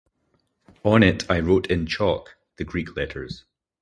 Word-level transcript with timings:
On 0.83 1.03
it 1.03 1.29
I 1.29 1.39
wrote 1.41 1.67
in 1.69 1.85
chalk 1.85 2.35
the 2.57 2.63
Greek 2.63 2.97
letters. 2.97 3.43